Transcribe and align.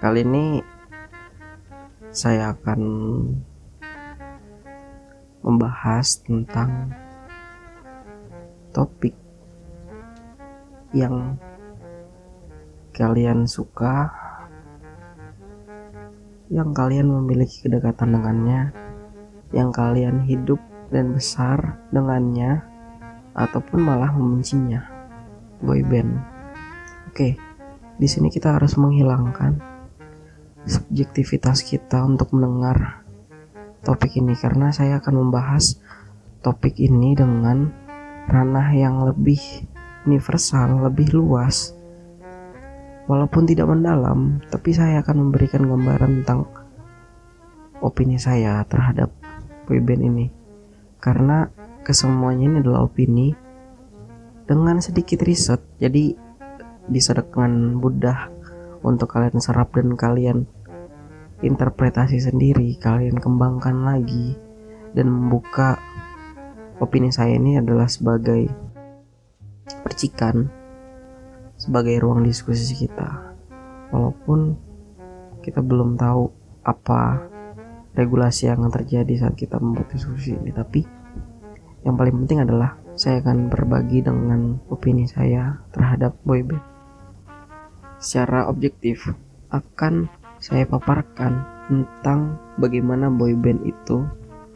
Kali 0.00 0.24
ini 0.24 0.64
saya 2.08 2.56
akan 2.56 2.80
membahas 5.44 6.24
tentang 6.24 6.88
topik 8.72 9.12
yang 10.96 11.36
kalian 12.96 13.44
suka, 13.44 14.08
yang 16.48 16.72
kalian 16.72 17.12
memiliki 17.20 17.68
kedekatan 17.68 18.16
dengannya, 18.16 18.72
yang 19.52 19.68
kalian 19.68 20.24
hidup 20.24 20.64
dan 20.88 21.12
besar 21.12 21.76
dengannya, 21.92 22.64
ataupun 23.36 23.84
malah 23.84 24.16
membencinya. 24.16 24.80
Boyband. 25.60 26.24
Oke, 27.12 27.36
di 28.00 28.08
sini 28.08 28.32
kita 28.32 28.56
harus 28.56 28.80
menghilangkan 28.80 29.69
subjektivitas 30.70 31.66
kita 31.66 32.06
untuk 32.06 32.30
mendengar 32.30 33.02
topik 33.82 34.14
ini 34.16 34.38
karena 34.38 34.70
saya 34.70 35.02
akan 35.02 35.26
membahas 35.26 35.82
topik 36.40 36.78
ini 36.78 37.18
dengan 37.18 37.74
ranah 38.30 38.70
yang 38.72 39.02
lebih 39.04 39.40
universal, 40.06 40.86
lebih 40.86 41.12
luas. 41.12 41.74
Walaupun 43.10 43.42
tidak 43.42 43.66
mendalam, 43.66 44.38
tapi 44.54 44.70
saya 44.70 45.02
akan 45.02 45.28
memberikan 45.28 45.66
gambaran 45.66 46.22
tentang 46.22 46.46
opini 47.82 48.20
saya 48.20 48.62
terhadap 48.70 49.10
boyband 49.66 50.06
ini. 50.06 50.26
Karena 51.02 51.50
kesemuanya 51.82 52.44
ini 52.46 52.56
adalah 52.62 52.86
opini 52.86 53.34
dengan 54.46 54.78
sedikit 54.78 55.26
riset. 55.26 55.58
Jadi 55.82 56.14
bisa 56.86 57.16
dengan 57.18 57.74
mudah 57.74 58.30
untuk 58.86 59.10
kalian 59.10 59.42
serap 59.42 59.74
dan 59.74 59.98
kalian 59.98 60.46
interpretasi 61.40 62.20
sendiri, 62.20 62.76
kalian 62.76 63.16
kembangkan 63.16 63.84
lagi 63.84 64.36
dan 64.92 65.08
membuka 65.08 65.80
opini 66.80 67.12
saya 67.12 67.36
ini 67.36 67.56
adalah 67.60 67.88
sebagai 67.88 68.48
percikan 69.84 70.48
sebagai 71.60 72.00
ruang 72.00 72.24
diskusi 72.24 72.72
kita. 72.72 73.36
Walaupun 73.92 74.56
kita 75.44 75.60
belum 75.60 76.00
tahu 76.00 76.32
apa 76.64 77.28
regulasi 77.96 78.48
yang 78.48 78.68
terjadi 78.72 79.26
saat 79.28 79.36
kita 79.36 79.60
membuat 79.60 79.92
diskusi 79.92 80.36
ini, 80.36 80.52
tapi 80.52 80.84
yang 81.84 81.96
paling 81.96 82.24
penting 82.24 82.44
adalah 82.44 82.76
saya 82.96 83.24
akan 83.24 83.48
berbagi 83.48 84.04
dengan 84.04 84.60
opini 84.68 85.08
saya 85.08 85.60
terhadap 85.72 86.16
boyband. 86.24 86.60
Secara 88.00 88.48
objektif 88.48 89.08
akan 89.52 90.08
saya 90.40 90.64
paparkan 90.64 91.44
tentang 91.68 92.40
bagaimana 92.56 93.12
boyband 93.12 93.60
itu 93.68 94.08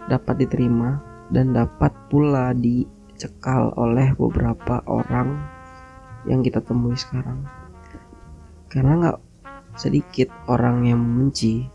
dapat 0.09 0.41
diterima 0.41 0.99
dan 1.29 1.53
dapat 1.53 1.93
pula 2.09 2.57
dicekal 2.57 3.71
oleh 3.77 4.17
beberapa 4.17 4.81
orang 4.89 5.45
yang 6.25 6.41
kita 6.41 6.65
temui 6.65 6.97
sekarang. 6.97 7.45
Karena 8.73 8.93
nggak 8.97 9.19
sedikit 9.77 10.33
orang 10.49 10.89
yang 10.89 10.99
membenci 11.05 11.69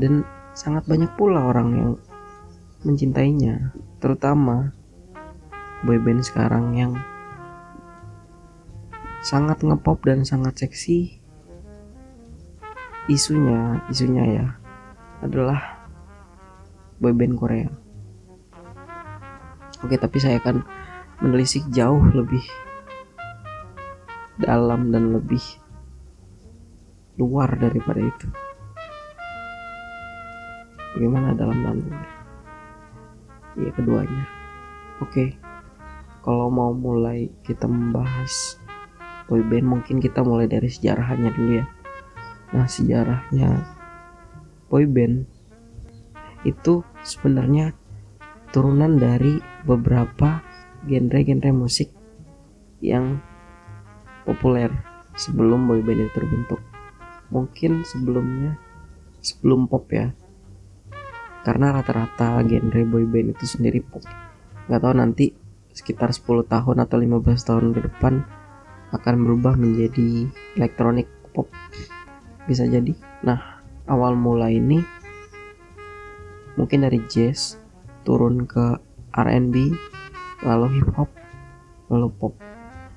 dan 0.00 0.24
sangat 0.56 0.88
banyak 0.88 1.12
pula 1.20 1.52
orang 1.52 1.68
yang 1.76 1.90
mencintainya 2.82 3.70
terutama 4.02 4.74
boyband 5.86 6.24
sekarang 6.26 6.74
yang 6.74 6.92
sangat 9.22 9.62
ngepop 9.62 10.02
dan 10.02 10.26
sangat 10.26 10.66
seksi 10.66 11.21
isunya 13.10 13.82
isunya 13.90 14.24
ya 14.26 14.46
adalah 15.22 15.82
boyband 17.02 17.34
Korea. 17.34 17.70
Oke 19.82 19.98
tapi 19.98 20.22
saya 20.22 20.38
akan 20.38 20.62
menelisik 21.18 21.66
jauh 21.74 22.02
lebih 22.14 22.42
dalam 24.38 24.94
dan 24.94 25.10
lebih 25.10 25.42
luar 27.18 27.50
daripada 27.58 27.98
itu. 27.98 28.26
Bagaimana 30.94 31.34
dalam 31.34 31.58
dan 31.66 31.76
luar? 31.82 32.08
Iya 33.58 33.70
keduanya. 33.74 34.24
Oke 35.02 35.34
kalau 36.22 36.46
mau 36.54 36.70
mulai 36.70 37.34
kita 37.42 37.66
membahas 37.66 38.62
boyband 39.26 39.66
mungkin 39.66 39.98
kita 39.98 40.22
mulai 40.22 40.46
dari 40.46 40.70
sejarahnya 40.70 41.34
dulu 41.34 41.58
ya 41.58 41.66
nah 42.52 42.68
sejarahnya 42.68 43.64
boyband 44.68 45.24
itu 46.44 46.84
sebenarnya 47.00 47.72
turunan 48.52 49.00
dari 49.00 49.40
beberapa 49.64 50.44
genre-genre 50.84 51.50
musik 51.54 51.88
yang 52.82 53.22
populer 54.26 54.70
sebelum 55.14 55.70
boyband 55.70 56.08
itu 56.08 56.12
terbentuk. 56.12 56.60
Mungkin 57.32 57.86
sebelumnya 57.86 58.58
sebelum 59.22 59.70
pop 59.70 59.86
ya. 59.88 60.12
Karena 61.42 61.74
rata-rata 61.74 62.42
genre 62.44 62.82
boyband 62.86 63.34
itu 63.38 63.44
sendiri 63.46 63.80
pop. 63.82 64.02
Gak 64.68 64.82
tahu 64.82 64.94
nanti 64.94 65.32
sekitar 65.72 66.12
10 66.12 66.44
tahun 66.44 66.76
atau 66.84 66.96
15 67.00 67.48
tahun 67.48 67.66
ke 67.72 67.80
depan 67.88 68.14
akan 68.92 69.14
berubah 69.24 69.56
menjadi 69.56 70.28
elektronik 70.60 71.08
pop. 71.32 71.48
Bisa 72.46 72.66
jadi. 72.66 72.92
Nah, 73.22 73.62
awal 73.86 74.18
mula 74.18 74.50
ini 74.50 74.82
mungkin 76.58 76.84
dari 76.84 77.00
jazz 77.08 77.56
turun 78.02 78.44
ke 78.44 78.76
R&B, 79.12 79.56
lalu 80.44 80.66
hip 80.80 80.88
hop, 80.96 81.10
lalu 81.88 82.08
pop. 82.16 82.34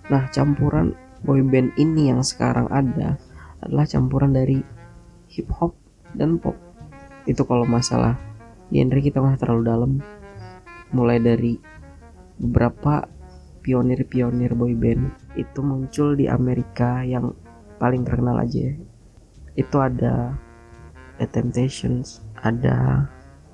Nah, 0.09 0.27
campuran 0.31 0.95
boyband 1.25 1.73
ini 1.81 2.13
yang 2.13 2.21
sekarang 2.21 2.69
ada 2.69 3.17
adalah 3.65 3.85
campuran 3.89 4.31
dari 4.31 4.61
hip 5.33 5.49
hop 5.49 5.73
dan 6.13 6.37
pop 6.37 6.55
itu 7.25 7.41
kalau 7.43 7.65
masalah 7.65 8.15
genre 8.69 9.01
kita 9.01 9.17
nggak 9.17 9.41
terlalu 9.41 9.63
dalam 9.65 9.91
mulai 10.93 11.17
dari 11.17 11.57
beberapa 12.37 13.09
pionir-pionir 13.65 14.53
boyband 14.53 15.09
itu 15.33 15.59
muncul 15.65 16.13
di 16.13 16.29
Amerika 16.29 17.01
yang 17.01 17.33
paling 17.81 18.05
terkenal 18.05 18.37
aja 18.37 18.77
itu 19.55 19.77
ada 19.79 20.35
The 21.19 21.27
Temptations 21.31 22.21
ada 22.43 23.07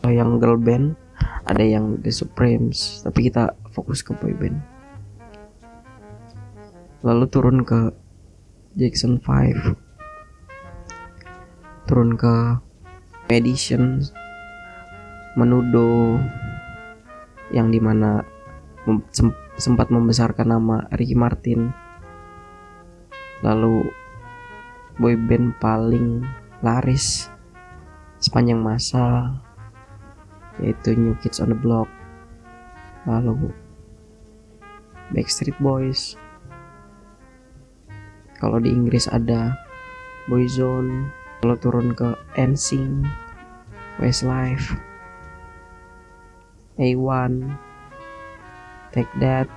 yang 0.06 0.42
girl 0.42 0.58
band 0.58 0.98
ada 1.46 1.62
yang 1.62 2.02
The 2.02 2.10
Supremes 2.10 3.06
tapi 3.06 3.30
kita 3.30 3.54
fokus 3.74 4.02
ke 4.02 4.14
boyband 4.18 4.58
lalu 7.06 7.26
turun 7.30 7.66
ke 7.66 7.94
Jackson 8.78 9.22
5 9.22 9.78
turun 11.90 12.18
ke 12.18 12.58
Edition 13.32 14.04
menudo 15.40 16.20
yang 17.56 17.72
di 17.72 17.80
mana 17.80 18.24
sempat 19.56 19.94
membesarkan 19.94 20.48
nama 20.48 20.88
Ricky 20.96 21.16
Martin. 21.16 21.72
Lalu 23.46 23.90
boyband 25.02 25.58
paling 25.58 26.22
laris 26.62 27.26
sepanjang 28.22 28.62
masa 28.62 29.34
yaitu 30.62 30.94
New 30.94 31.18
Kids 31.20 31.42
on 31.42 31.50
the 31.50 31.58
Block. 31.58 31.90
Lalu 33.10 33.50
Backstreet 35.10 35.58
Boys. 35.58 36.16
Kalau 38.38 38.62
di 38.62 38.70
Inggris 38.70 39.10
ada 39.10 39.58
Boyzone. 40.30 41.10
Kalau 41.42 41.58
turun 41.58 41.98
ke 41.98 42.14
NSYNC 42.38 43.10
Westlife 43.98 44.78
A1 46.78 47.50
Take 48.94 49.10
That. 49.18 49.50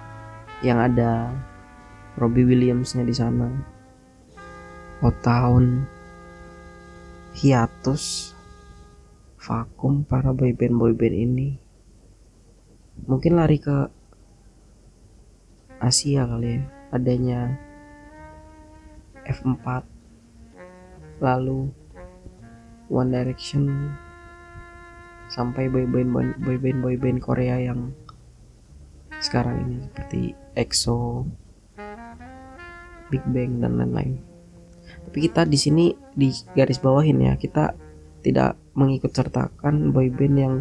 Yang 0.64 0.78
ada 0.88 1.28
Robbie 2.16 2.48
Williamsnya 2.48 3.04
di 3.04 3.12
sana 3.12 3.73
O-Town 5.04 5.84
hiatus 7.36 8.32
vakum 9.36 10.00
para 10.00 10.32
boyband 10.32 10.80
boyband 10.80 11.12
ini. 11.12 11.60
Mungkin 13.04 13.36
lari 13.36 13.60
ke 13.60 13.92
Asia 15.76 16.24
kali 16.24 16.56
ya 16.56 16.64
adanya 16.88 17.52
F4 19.28 19.84
lalu 21.20 21.68
One 22.88 23.12
Direction 23.12 23.92
sampai 25.28 25.68
boyband 25.68 26.16
boyband 26.40 26.80
boyband 26.80 27.20
Korea 27.20 27.60
yang 27.60 27.92
sekarang 29.20 29.68
ini 29.68 29.76
seperti 29.84 30.32
EXO, 30.56 31.28
Big 33.12 33.24
Bang 33.28 33.60
dan 33.60 33.76
lain-lain. 33.76 34.33
Tapi 35.14 35.30
kita 35.30 35.46
di 35.46 35.54
sini 35.54 35.94
di 36.10 36.34
garis 36.58 36.82
bawahin 36.82 37.22
ya 37.22 37.38
kita 37.38 37.70
tidak 38.26 38.58
mengikut 38.74 39.14
sertakan 39.14 39.94
boyband 39.94 40.34
yang 40.34 40.54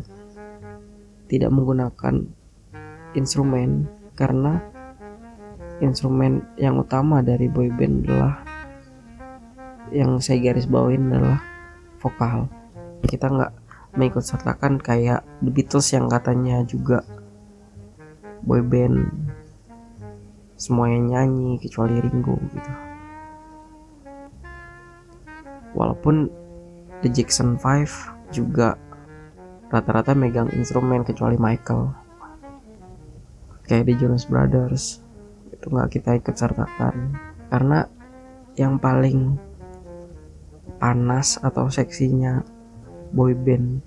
tidak 1.26 1.50
menggunakan 1.50 2.30
instrumen. 3.18 3.90
Karena 4.14 4.62
instrumen 5.82 6.46
yang 6.62 6.78
utama 6.78 7.26
dari 7.26 7.50
boyband 7.50 8.06
adalah 8.06 8.46
yang 9.90 10.22
saya 10.22 10.38
garis 10.38 10.70
bawain 10.70 11.10
adalah 11.10 11.42
vokal. 11.98 12.46
Kita 13.10 13.34
nggak 13.34 13.52
mengikut 13.98 14.22
sertakan 14.22 14.78
kayak 14.78 15.26
The 15.42 15.50
Beatles 15.50 15.90
yang 15.98 16.14
katanya 16.14 16.62
juga 16.62 17.02
boyband 18.46 19.02
semuanya 20.62 21.26
nyanyi 21.26 21.58
kecuali 21.58 21.98
Ringo 21.98 22.38
gitu 22.54 22.93
walaupun 25.74 26.30
The 27.04 27.10
Jackson 27.12 27.60
5 27.60 28.31
juga 28.34 28.80
rata-rata 29.74 30.14
megang 30.14 30.54
instrumen 30.54 31.02
kecuali 31.02 31.36
Michael. 31.36 31.92
Kayak 33.66 33.86
The 33.90 33.96
Jonas 33.98 34.25
Brothers. 34.30 35.02
Itu 35.50 35.74
nggak 35.74 35.90
kita 36.00 36.10
ikut 36.22 36.36
sertakan. 36.38 37.18
Karena 37.50 37.86
yang 38.54 38.78
paling 38.78 39.38
panas 40.78 41.42
atau 41.42 41.70
seksinya 41.70 42.46
boyband 43.14 43.81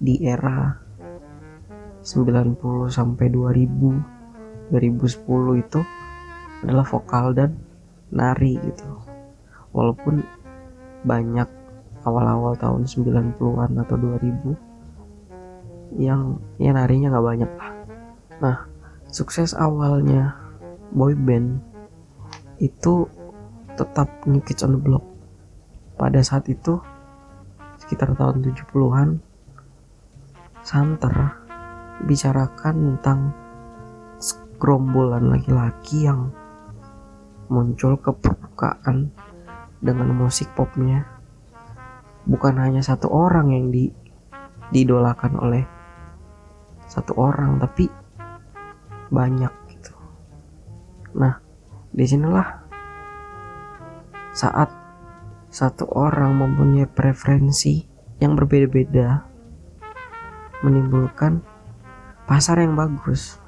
di 0.00 0.24
era 0.24 0.76
90 2.04 2.60
sampai 2.92 3.26
2000 3.32 4.16
2010 4.70 5.62
itu 5.62 5.80
adalah 6.66 6.86
vokal 6.86 7.34
dan 7.36 7.54
nari 8.10 8.58
gitu. 8.62 8.90
Walaupun 9.70 10.24
banyak 11.06 11.46
awal-awal 12.02 12.58
tahun 12.58 12.86
90-an 12.86 13.78
atau 13.82 13.96
2000 13.98 16.02
yang 16.02 16.42
ya 16.58 16.74
narinya 16.74 17.14
nggak 17.14 17.26
banyak 17.26 17.50
lah. 17.56 17.72
Nah 18.42 18.56
sukses 19.08 19.54
awalnya 19.54 20.34
boy 20.90 21.14
band 21.14 21.62
itu 22.58 23.06
tetap 23.78 24.10
New 24.26 24.42
Kids 24.42 24.66
on 24.66 24.76
the 24.76 24.80
Block. 24.80 25.04
Pada 25.96 26.20
saat 26.20 26.44
itu 26.50 26.76
sekitar 27.80 28.12
tahun 28.18 28.44
70-an 28.44 29.08
santer 30.66 31.14
bicarakan 32.04 32.98
tentang 32.98 33.32
gerombolan 34.56 35.32
laki-laki 35.32 36.08
yang 36.08 36.32
muncul 37.46 37.94
ke 38.00 38.10
permukaan 38.10 39.12
dengan 39.80 40.12
musik 40.12 40.50
popnya 40.56 41.04
bukan 42.26 42.58
hanya 42.58 42.82
satu 42.82 43.10
orang 43.12 43.52
yang 43.54 43.70
di 43.70 43.92
didolakan 44.74 45.38
oleh 45.38 45.64
satu 46.90 47.14
orang 47.18 47.62
tapi 47.62 47.86
banyak 49.12 49.52
gitu 49.70 49.94
nah 51.14 51.38
di 51.94 52.04
sinilah 52.04 52.66
saat 54.36 54.68
satu 55.48 55.88
orang 55.96 56.36
mempunyai 56.36 56.84
preferensi 56.84 57.88
yang 58.20 58.36
berbeda-beda 58.36 59.24
menimbulkan 60.60 61.40
pasar 62.26 62.60
yang 62.60 62.74
bagus. 62.74 63.40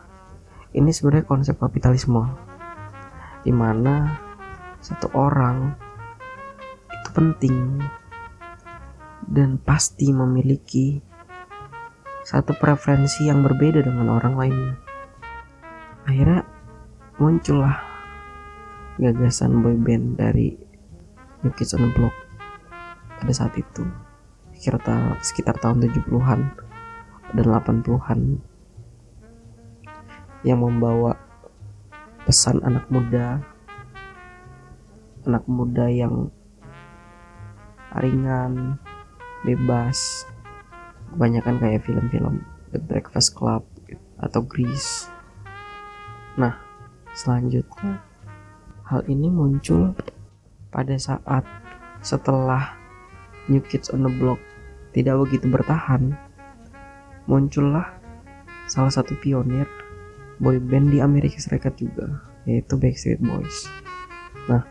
Ini 0.73 0.89
sebenarnya 0.93 1.27
konsep 1.27 1.57
kapitalisme 1.57 2.25
di 3.45 3.53
mana 3.53 4.17
satu 4.79 5.09
orang 5.17 5.75
penting 7.19 7.83
dan 9.27 9.59
pasti 9.59 10.15
memiliki 10.15 11.03
satu 12.23 12.55
preferensi 12.55 13.27
yang 13.27 13.43
berbeda 13.43 13.83
dengan 13.83 14.07
orang 14.15 14.35
lain. 14.39 14.59
Akhirnya 16.07 16.47
muncullah 17.19 17.75
gagasan 19.03 19.67
boyband 19.67 20.15
dari 20.15 20.55
New 21.43 21.51
Kids 21.59 21.75
on 21.75 21.91
the 21.91 21.91
Block 21.91 22.15
pada 23.19 23.35
saat 23.35 23.59
itu 23.59 23.83
sekitar, 24.55 25.19
sekitar 25.19 25.59
tahun 25.59 25.91
70-an 25.91 26.41
dan 27.35 27.47
80-an 27.51 28.21
yang 30.47 30.63
membawa 30.63 31.19
pesan 32.23 32.63
anak 32.63 32.87
muda 32.87 33.43
anak 35.27 35.45
muda 35.45 35.91
yang 35.91 36.31
ringan 37.97 38.77
bebas. 39.47 40.29
Kebanyakan 41.15 41.57
kayak 41.57 41.89
film-film 41.89 42.45
The 42.75 42.81
Breakfast 42.83 43.33
Club 43.33 43.65
atau 44.21 44.45
Grease. 44.45 45.09
Nah 46.37 46.59
selanjutnya. 47.17 48.05
Hal 48.89 49.05
ini 49.05 49.29
muncul 49.29 49.93
pada 50.73 50.97
saat 50.97 51.45
setelah 52.01 52.73
New 53.53 53.61
Kids 53.65 53.93
on 53.93 54.05
the 54.05 54.13
Block 54.17 54.41
tidak 54.97 55.21
begitu 55.29 55.49
bertahan, 55.53 56.17
muncullah 57.29 57.85
salah 58.65 58.93
satu 58.93 59.13
pionir 59.21 59.69
boy 60.41 60.57
band 60.57 60.93
di 60.93 61.05
Amerika 61.05 61.37
Serikat 61.37 61.77
juga, 61.77 62.25
yaitu 62.49 62.81
Backstreet 62.81 63.21
Boys. 63.21 63.69
Nah, 64.49 64.65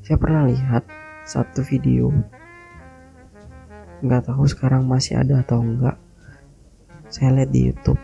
saya 0.00 0.16
pernah 0.16 0.48
lihat 0.48 0.88
satu 1.24 1.64
video, 1.64 2.12
nggak 4.04 4.28
tahu 4.28 4.44
sekarang 4.44 4.84
masih 4.84 5.20
ada 5.20 5.40
atau 5.40 5.64
enggak. 5.64 5.96
Saya 7.08 7.40
lihat 7.40 7.50
di 7.52 7.72
YouTube 7.72 8.00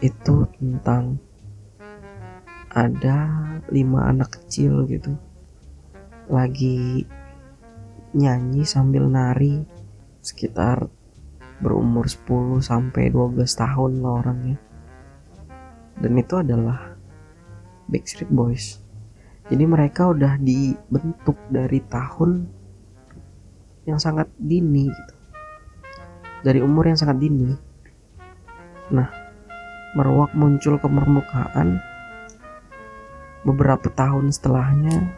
itu 0.00 0.48
tentang 0.56 1.20
ada 2.72 3.16
lima 3.68 4.08
anak 4.08 4.40
kecil 4.40 4.88
gitu 4.88 5.12
lagi 6.30 7.02
nyanyi 8.14 8.62
sambil 8.62 9.10
nari 9.10 9.66
sekitar 10.22 10.86
berumur 11.60 12.08
10 12.08 12.64
sampai 12.64 13.12
12 13.12 13.44
tahun 13.44 13.92
lah 14.00 14.12
orangnya. 14.24 14.56
Dan 16.00 16.16
itu 16.16 16.40
adalah 16.40 16.96
Backstreet 17.90 18.32
Boys. 18.32 18.79
Jadi 19.50 19.64
mereka 19.66 20.14
udah 20.14 20.38
dibentuk 20.38 21.36
dari 21.50 21.82
tahun 21.90 22.46
yang 23.84 23.98
sangat 23.98 24.30
dini 24.38 24.86
gitu. 24.86 25.14
Dari 26.46 26.62
umur 26.62 26.86
yang 26.86 26.96
sangat 26.96 27.18
dini. 27.18 27.50
Nah, 28.94 29.20
Meruak 29.90 30.30
muncul 30.38 30.78
ke 30.78 30.86
permukaan 30.86 31.82
beberapa 33.42 33.90
tahun 33.90 34.30
setelahnya 34.30 35.10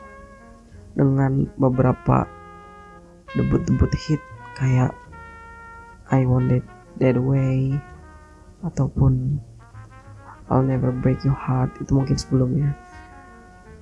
dengan 0.96 1.44
beberapa 1.60 2.24
debut-debut 3.36 3.92
hit 4.00 4.22
kayak 4.56 4.96
I 6.08 6.24
Want 6.24 6.56
It 6.56 6.64
That 7.04 7.20
Way 7.20 7.76
ataupun 8.64 9.44
I'll 10.48 10.64
Never 10.64 10.88
Break 10.88 11.20
Your 11.28 11.36
Heart 11.36 11.84
itu 11.84 11.92
mungkin 11.92 12.16
sebelumnya 12.16 12.72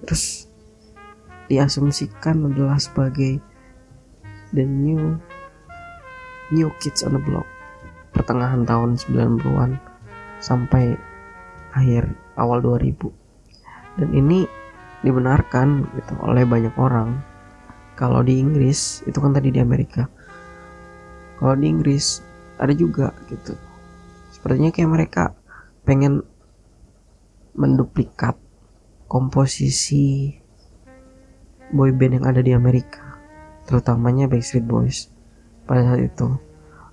terus 0.06 0.48
diasumsikan 1.50 2.46
adalah 2.46 2.78
sebagai 2.78 3.42
the 4.54 4.62
new 4.62 5.18
new 6.54 6.68
kids 6.82 7.02
on 7.02 7.14
the 7.14 7.22
block. 7.22 7.46
Pertengahan 8.10 8.66
tahun 8.66 8.98
90-an 8.98 9.78
sampai 10.42 10.98
akhir 11.70 12.10
awal 12.34 12.58
2000 12.58 13.20
dan 13.98 14.08
ini 14.14 14.46
dibenarkan 15.00 15.86
gitu 15.96 16.12
oleh 16.24 16.44
banyak 16.44 16.74
orang. 16.76 17.20
Kalau 17.96 18.24
di 18.24 18.40
Inggris 18.40 19.04
itu 19.04 19.18
kan 19.20 19.36
tadi 19.36 19.52
di 19.52 19.60
Amerika. 19.60 20.08
Kalau 21.36 21.56
di 21.56 21.68
Inggris 21.68 22.20
ada 22.60 22.72
juga 22.72 23.12
gitu. 23.28 23.56
Sepertinya 24.32 24.72
kayak 24.72 24.90
mereka 24.92 25.24
pengen 25.84 26.24
menduplikat 27.56 28.36
komposisi 29.10 30.38
boyband 31.74 32.22
yang 32.22 32.26
ada 32.30 32.38
di 32.38 32.54
Amerika 32.54 33.18
terutamanya 33.66 34.30
Backstreet 34.30 34.62
Boys 34.62 35.10
pada 35.66 35.82
saat 35.82 36.06
itu. 36.06 36.38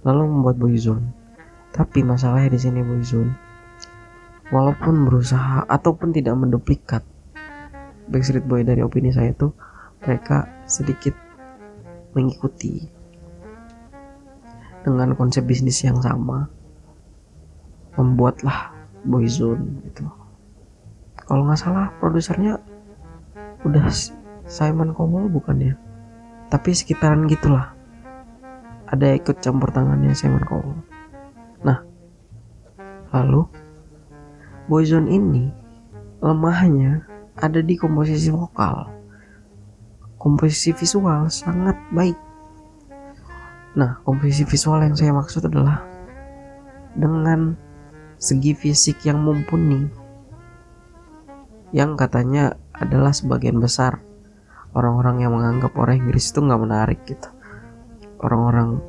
Lalu 0.01 0.23
membuat 0.25 0.57
Boyzone 0.57 1.13
tapi 1.77 2.01
masalahnya 2.01 2.57
di 2.57 2.59
sini 2.59 2.81
Boyzone 2.81 3.37
walaupun 4.49 5.05
berusaha 5.05 5.61
ataupun 5.69 6.09
tidak 6.09 6.33
menduplikat 6.33 7.05
Backstreet 8.09 8.49
Boy 8.49 8.65
dari 8.65 8.81
opini 8.81 9.13
saya 9.13 9.29
itu 9.29 9.53
mereka 10.01 10.49
sedikit 10.65 11.13
mengikuti 12.17 12.89
dengan 14.81 15.13
konsep 15.13 15.45
bisnis 15.45 15.85
yang 15.85 16.01
sama 16.01 16.49
membuatlah 17.93 18.73
Boyzone 19.05 19.85
gitu 19.85 20.26
kalau 21.27 21.43
nggak 21.43 21.59
salah 21.59 21.91
produsernya 21.99 22.57
udah 23.67 23.91
Simon 24.47 24.95
Cowell 24.95 25.27
bukan 25.27 25.59
ya? 25.59 25.73
Tapi 26.47 26.71
sekitaran 26.71 27.27
gitulah. 27.27 27.75
Ada 28.87 29.19
ikut 29.19 29.43
campur 29.43 29.67
tangannya 29.75 30.15
Simon 30.15 30.47
Cowell 30.47 30.97
nah 31.65 31.81
lalu 33.13 33.47
Boyzone 34.67 35.07
ini 35.07 35.47
lemahnya 36.19 37.07
ada 37.39 37.63
di 37.63 37.79
komposisi 37.79 38.27
vokal. 38.27 38.89
Komposisi 40.19 40.75
visual 40.75 41.31
sangat 41.31 41.77
baik. 41.95 42.19
Nah 43.79 44.03
komposisi 44.03 44.43
visual 44.43 44.83
yang 44.83 44.97
saya 44.97 45.15
maksud 45.15 45.47
adalah 45.47 45.87
dengan 46.99 47.55
segi 48.19 48.51
fisik 48.51 49.07
yang 49.07 49.23
mumpuni 49.23 49.87
yang 51.75 51.99
katanya 51.99 52.55
adalah 52.71 53.11
sebagian 53.11 53.59
besar 53.59 53.99
orang-orang 54.77 55.25
yang 55.25 55.33
menganggap 55.33 55.73
orang 55.75 56.05
Inggris 56.05 56.29
itu 56.29 56.39
nggak 56.39 56.61
menarik 56.61 56.99
gitu. 57.09 57.29
Orang-orang 58.21 58.81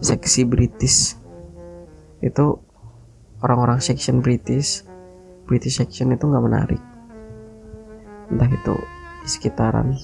seksi 0.00 0.46
British. 0.46 1.18
Itu 2.22 2.62
orang-orang 3.42 3.82
section 3.82 4.22
British. 4.22 4.86
British 5.50 5.82
section 5.82 6.14
itu 6.14 6.24
nggak 6.24 6.44
menarik. 6.46 6.82
Entah 8.30 8.46
itu 8.46 8.76
di 9.20 9.28
sekitaran 9.28 9.98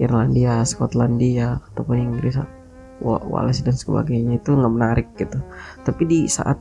Irlandia, 0.00 0.62
Skotlandia 0.64 1.60
ataupun 1.74 1.98
Inggris 1.98 2.38
Wales 3.02 3.60
dan 3.64 3.74
sebagainya 3.74 4.38
itu 4.38 4.54
nggak 4.54 4.72
menarik 4.72 5.08
gitu. 5.18 5.42
Tapi 5.82 6.02
di 6.06 6.18
saat 6.30 6.56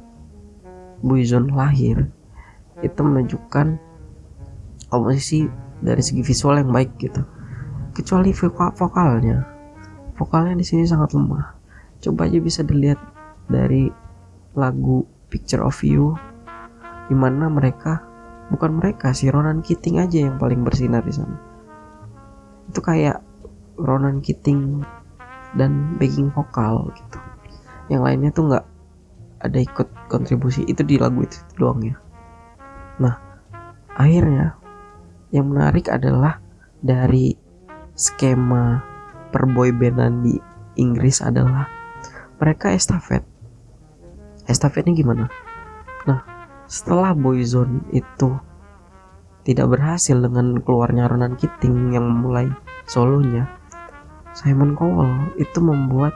Buizon 0.99 1.53
lahir 1.53 2.11
itu 2.79 2.99
menunjukkan 3.03 3.67
komposisi 4.89 5.45
dari 5.79 6.01
segi 6.03 6.21
visual 6.23 6.59
yang 6.59 6.71
baik 6.71 6.95
gitu. 6.99 7.21
Kecuali 7.95 8.31
vokal 8.31 8.75
vokalnya. 8.75 9.37
Vokalnya 10.15 10.55
di 10.59 10.65
sini 10.67 10.83
sangat 10.83 11.15
lemah. 11.15 11.55
Coba 11.99 12.27
aja 12.27 12.39
bisa 12.39 12.63
dilihat 12.63 12.99
dari 13.47 13.87
lagu 14.55 15.03
Picture 15.29 15.61
of 15.61 15.77
You 15.85 16.17
di 17.07 17.15
mana 17.17 17.49
mereka 17.49 18.01
bukan 18.49 18.81
mereka 18.81 19.13
si 19.13 19.29
Ronan 19.29 19.61
Keating 19.61 20.01
aja 20.01 20.25
yang 20.25 20.35
paling 20.41 20.65
bersinar 20.65 21.05
di 21.05 21.13
sana. 21.13 21.37
Itu 22.71 22.81
kayak 22.81 23.21
Ronan 23.77 24.19
Keating 24.25 24.83
dan 25.55 25.97
backing 25.97 26.33
vokal 26.33 26.91
gitu. 26.97 27.19
Yang 27.89 28.01
lainnya 28.05 28.29
tuh 28.33 28.43
nggak 28.49 28.65
ada 29.39 29.59
ikut 29.59 29.87
kontribusi. 30.11 30.65
Itu 30.65 30.85
di 30.85 30.97
lagu 30.97 31.25
itu 31.25 31.37
doang 31.57 31.81
ya 31.81 32.08
nah 32.99 33.15
akhirnya 33.95 34.59
yang 35.31 35.49
menarik 35.49 35.89
adalah 35.89 36.41
dari 36.79 37.35
skema 37.93 38.81
perboybandan 39.29 40.25
di 40.25 40.35
Inggris 40.79 41.19
adalah 41.19 41.67
mereka 42.39 42.71
estafet. 42.71 43.21
Estafetnya 44.47 44.95
gimana? 44.95 45.27
Nah, 46.07 46.23
setelah 46.65 47.13
Boyzone 47.13 47.83
itu 47.93 48.39
tidak 49.43 49.75
berhasil 49.75 50.15
dengan 50.15 50.57
keluarnya 50.63 51.11
Ronan 51.11 51.35
Keating 51.35 51.93
yang 51.93 52.07
memulai 52.07 52.49
solonya, 52.87 53.45
Simon 54.33 54.73
Cowell 54.73 55.35
itu 55.37 55.59
membuat 55.59 56.15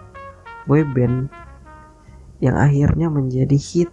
boyband 0.64 1.28
yang 2.40 2.56
akhirnya 2.56 3.12
menjadi 3.12 3.58
hit 3.60 3.92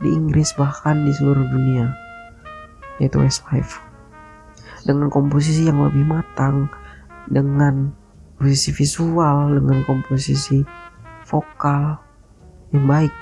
di 0.00 0.08
Inggris 0.10 0.56
bahkan 0.56 1.04
di 1.04 1.12
seluruh 1.14 1.46
dunia 1.46 2.01
yaitu 3.02 3.18
Westlife 3.18 3.82
dengan 4.86 5.10
komposisi 5.10 5.66
yang 5.66 5.82
lebih 5.82 6.06
matang 6.06 6.70
dengan 7.30 7.94
posisi 8.38 8.74
visual 8.74 9.54
dengan 9.54 9.86
komposisi 9.86 10.66
vokal 11.26 12.02
yang 12.74 12.84
baik. 12.90 13.14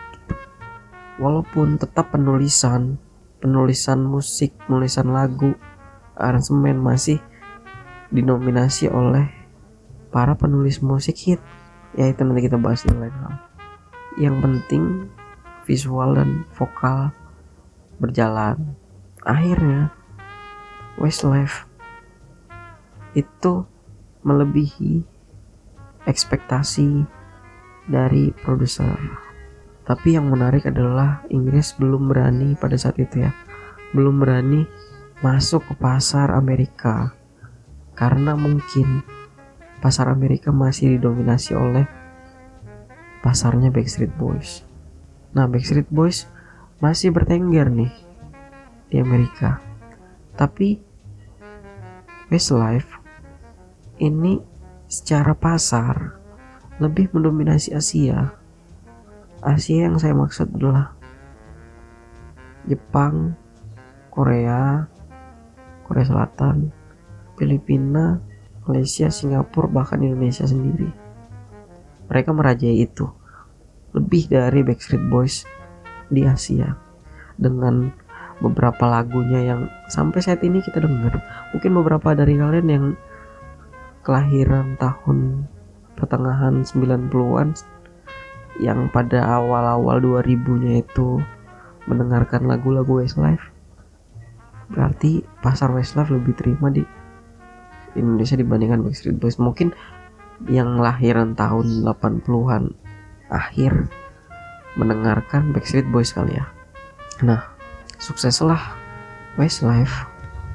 Walaupun 1.20 1.76
tetap 1.76 2.16
penulisan 2.16 2.96
penulisan 3.44 4.00
musik 4.04 4.56
penulisan 4.64 5.12
lagu 5.12 5.52
aransemen 6.16 6.80
masih 6.80 7.20
dinominasi 8.08 8.88
oleh 8.88 9.28
para 10.08 10.32
penulis 10.36 10.80
musik 10.80 11.16
hit. 11.20 11.40
Ya 11.92 12.08
itu 12.08 12.24
nanti 12.24 12.48
kita 12.48 12.56
bahas 12.56 12.86
di 12.88 12.94
lain 12.96 13.12
hal. 13.12 13.34
Yang 14.16 14.36
penting 14.40 14.84
visual 15.68 16.16
dan 16.16 16.48
vokal 16.56 17.12
berjalan 18.00 18.79
akhirnya 19.24 19.92
Westlife 21.00 21.64
itu 23.16 23.64
melebihi 24.24 25.04
ekspektasi 26.04 27.04
dari 27.88 28.30
produser. 28.44 28.94
Tapi 29.84 30.14
yang 30.14 30.30
menarik 30.30 30.68
adalah 30.70 31.26
Inggris 31.32 31.74
belum 31.74 32.06
berani 32.06 32.54
pada 32.54 32.78
saat 32.78 33.00
itu 33.00 33.26
ya, 33.26 33.32
belum 33.96 34.22
berani 34.22 34.62
masuk 35.20 35.66
ke 35.66 35.74
pasar 35.76 36.32
Amerika 36.32 37.12
karena 37.98 38.38
mungkin 38.38 39.04
pasar 39.82 40.08
Amerika 40.08 40.54
masih 40.54 40.96
didominasi 40.96 41.52
oleh 41.56 41.84
pasarnya 43.20 43.68
Backstreet 43.68 44.12
Boys. 44.16 44.64
Nah, 45.36 45.44
Backstreet 45.50 45.88
Boys 45.92 46.24
masih 46.80 47.12
bertengger 47.12 47.68
nih 47.68 47.92
di 48.90 48.98
Amerika. 48.98 49.62
Tapi 50.34 50.76
Westlife 52.30 53.00
ini 54.02 54.38
secara 54.90 55.34
pasar 55.34 56.18
lebih 56.82 57.10
mendominasi 57.14 57.74
Asia. 57.74 58.34
Asia 59.40 59.88
yang 59.88 59.96
saya 59.96 60.12
maksud 60.12 60.50
adalah 60.58 60.92
Jepang, 62.66 63.34
Korea, 64.12 64.84
Korea 65.86 66.06
Selatan, 66.06 66.70
Filipina, 67.40 68.20
Malaysia, 68.68 69.08
Singapura, 69.08 69.70
bahkan 69.70 70.04
Indonesia 70.04 70.44
sendiri. 70.44 70.90
Mereka 72.10 72.30
merajai 72.34 72.84
itu 72.84 73.08
lebih 73.90 74.30
dari 74.30 74.62
Backstreet 74.62 75.02
Boys 75.10 75.42
di 76.10 76.22
Asia 76.26 76.74
dengan 77.38 77.90
beberapa 78.40 78.88
lagunya 78.88 79.54
yang 79.54 79.68
sampai 79.86 80.20
saat 80.24 80.40
ini 80.40 80.64
kita 80.64 80.80
dengar. 80.80 81.20
Mungkin 81.52 81.70
beberapa 81.76 82.16
dari 82.16 82.40
kalian 82.40 82.68
yang 82.68 82.86
kelahiran 84.00 84.80
tahun 84.80 85.44
pertengahan 86.00 86.64
90-an 86.64 87.52
yang 88.60 88.88
pada 88.88 89.20
awal-awal 89.24 90.00
2000-nya 90.00 90.80
itu 90.80 91.20
mendengarkan 91.84 92.48
lagu-lagu 92.48 93.00
Westlife. 93.04 93.52
Berarti 94.72 95.20
pasar 95.44 95.72
Westlife 95.76 96.12
lebih 96.12 96.32
terima 96.36 96.72
di 96.72 96.84
Indonesia 97.96 98.36
dibandingkan 98.40 98.80
Backstreet 98.84 99.20
Boys. 99.20 99.36
Mungkin 99.36 99.76
yang 100.48 100.80
lahiran 100.80 101.36
tahun 101.36 101.84
80-an 101.84 102.72
akhir 103.28 103.92
mendengarkan 104.80 105.52
Backstreet 105.52 105.88
Boys 105.90 106.16
kali 106.16 106.38
ya. 106.38 106.46
Nah 107.20 107.59
sukseslah 108.00 108.80
Westlife 109.38 110.10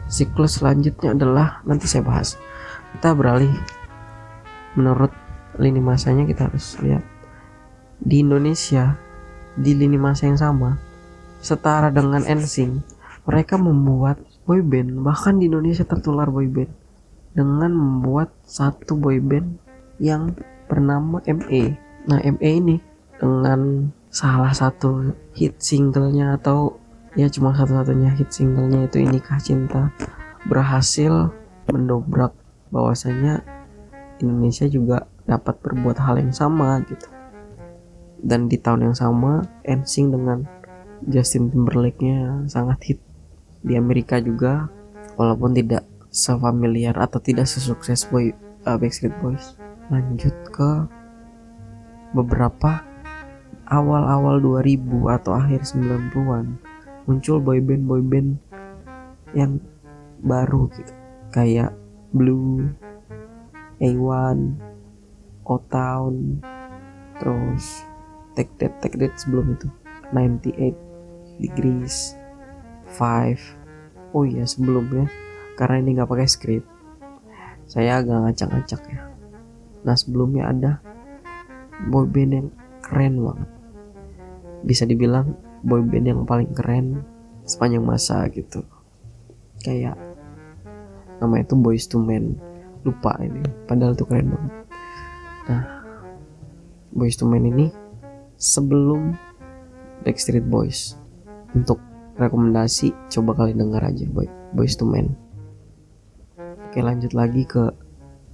siklus 0.06 0.62
selanjutnya 0.62 1.14
adalah 1.18 1.62
nanti 1.66 1.90
saya 1.90 2.06
bahas. 2.06 2.38
Kita 2.96 3.12
beralih. 3.18 3.52
Menurut 4.76 5.12
lini 5.56 5.80
masanya 5.80 6.28
kita 6.28 6.52
harus 6.52 6.78
lihat. 6.84 7.04
Di 8.00 8.22
Indonesia 8.22 9.00
di 9.56 9.72
lini 9.72 9.96
masa 9.96 10.28
yang 10.28 10.36
sama 10.36 10.76
setara 11.40 11.88
dengan 11.88 12.28
NSYNC 12.28 12.84
mereka 13.24 13.56
membuat 13.56 14.20
boyband 14.44 15.00
bahkan 15.00 15.40
di 15.40 15.48
Indonesia 15.48 15.88
tertular 15.88 16.28
boyband 16.28 16.68
dengan 17.32 17.72
membuat 17.72 18.36
satu 18.44 19.00
boyband 19.00 19.56
yang 20.04 20.36
bernama 20.68 21.24
ME 21.24 21.80
nah 22.04 22.20
ME 22.20 22.52
ini 22.52 22.78
dengan 23.16 23.92
salah 24.12 24.52
satu 24.52 25.16
hit 25.32 25.56
singlenya 25.64 26.36
atau 26.36 26.76
ya 27.16 27.32
cuma 27.32 27.56
satu-satunya 27.56 28.12
hit 28.16 28.30
singlenya 28.32 28.88
itu 28.88 29.04
Inikah 29.04 29.40
Cinta. 29.40 29.92
Berhasil 30.46 31.32
mendobrak 31.72 32.36
bahwasanya 32.70 33.42
Indonesia 34.22 34.68
juga 34.70 35.10
dapat 35.26 35.58
berbuat 35.64 35.98
hal 35.98 36.22
yang 36.22 36.36
sama 36.36 36.84
gitu. 36.86 37.08
Dan 38.22 38.52
di 38.52 38.60
tahun 38.60 38.92
yang 38.92 38.96
sama 38.98 39.44
NSYNC 39.66 40.14
dengan 40.14 40.40
Justin 41.08 41.52
Timberlake-nya 41.52 42.48
sangat 42.48 42.80
hit. 42.94 43.00
Di 43.66 43.76
Amerika 43.76 44.22
juga 44.22 44.70
walaupun 45.18 45.58
tidak 45.58 45.84
sefamiliar 46.14 46.96
atau 46.96 47.20
tidak 47.20 47.50
sesukses 47.50 48.08
boy 48.08 48.32
uh, 48.70 48.78
Backstreet 48.78 49.16
Boys. 49.20 49.58
Lanjut 49.90 50.34
ke 50.50 50.72
beberapa 52.16 52.82
awal-awal 53.68 54.40
2000 54.40 55.18
atau 55.22 55.32
akhir 55.36 55.66
90-an 55.66 56.65
muncul 57.06 57.42
boyband 57.42 57.86
boyband 57.86 58.30
yang 59.34 59.62
baru 60.22 60.70
gitu. 60.74 60.94
Kayak 61.34 61.74
Blue 62.16 62.70
A1 63.82 64.40
O-Town 65.46 66.42
terus 67.20 67.86
Take 68.34 68.56
That 68.60 68.80
Take 68.82 68.98
That 68.98 69.14
sebelum 69.20 69.56
itu 69.56 69.68
98 70.12 71.42
Degrees 71.42 72.16
5 72.96 74.16
oh 74.16 74.24
iya 74.24 74.48
sebelumnya 74.48 75.12
karena 75.60 75.84
ini 75.84 76.00
nggak 76.00 76.08
pakai 76.08 76.28
script 76.28 76.68
saya 77.66 78.02
agak 78.02 78.30
ngacak-ngacak 78.30 78.82
ya. 78.94 79.02
Nah 79.86 79.98
sebelumnya 79.98 80.54
ada 80.54 80.72
boyband 81.90 82.32
yang 82.32 82.48
keren 82.86 83.18
banget. 83.22 83.50
Bisa 84.66 84.86
dibilang 84.86 85.34
boyband 85.66 86.06
yang 86.06 86.22
paling 86.30 86.54
keren 86.54 87.02
sepanjang 87.42 87.82
masa 87.82 88.30
gitu. 88.30 88.62
Kayak 89.66 89.98
nama 91.18 91.42
itu 91.42 91.58
Boys 91.58 91.90
to 91.90 91.98
Men. 91.98 92.38
Lupa 92.86 93.18
ini 93.18 93.42
padahal 93.66 93.98
itu 93.98 94.06
keren 94.06 94.30
banget. 94.30 94.54
Nah 95.50 95.64
Boys 96.94 97.18
to 97.18 97.26
Men 97.26 97.50
ini 97.50 97.74
sebelum 98.38 99.18
Backstreet 100.06 100.46
Boys. 100.46 100.94
Untuk 101.58 101.82
rekomendasi 102.20 102.94
coba 103.10 103.32
kalian 103.34 103.66
dengar 103.66 103.82
aja 103.88 104.06
Boy, 104.06 104.30
Boys 104.54 104.78
to 104.78 104.86
Men. 104.86 105.18
Oke 106.70 106.84
lanjut 106.84 107.16
lagi 107.16 107.48
ke 107.48 107.72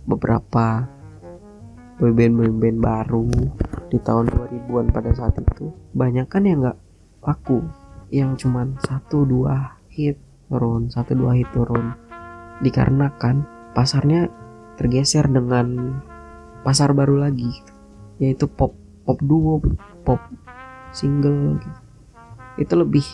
beberapa 0.09 0.89
boyband 2.01 2.33
boyband 2.33 2.77
baru 2.81 3.29
di 3.93 4.01
tahun 4.01 4.33
2000-an 4.33 4.89
pada 4.89 5.13
saat 5.13 5.38
itu. 5.38 5.69
Banyak 5.93 6.25
kan 6.25 6.50
yang 6.50 6.65
nggak 6.65 6.79
laku 7.21 7.61
yang 8.11 8.35
cuman 8.35 8.75
satu 8.83 9.23
dua 9.23 9.79
hit 9.87 10.19
turun 10.51 10.91
satu 10.91 11.15
dua 11.15 11.37
hit 11.39 11.47
turun. 11.55 11.95
Dikarenakan 12.61 13.47
pasarnya 13.73 14.27
tergeser 14.75 15.25
dengan 15.31 15.97
pasar 16.61 16.93
baru 16.93 17.17
lagi 17.17 17.49
yaitu 18.21 18.45
pop 18.45 18.77
pop 19.07 19.17
duo 19.23 19.57
pop 20.05 20.21
single 20.93 21.57
gitu. 21.57 21.79
itu 22.59 22.73
lebih 22.75 23.05